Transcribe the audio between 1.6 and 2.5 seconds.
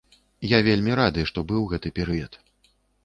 гэты перыяд.